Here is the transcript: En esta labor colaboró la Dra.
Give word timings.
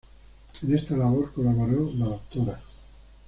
En 0.63 0.75
esta 0.75 0.97
labor 0.97 1.31
colaboró 1.31 1.91
la 1.93 2.19
Dra. 2.33 2.59